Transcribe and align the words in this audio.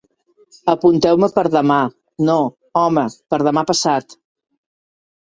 Apunteu-me 0.71 1.27
per 1.35 1.43
demà, 1.55 1.77
no, 2.29 2.37
home, 2.81 3.03
per 3.33 3.39
demà 3.49 3.63
passat. 3.73 4.17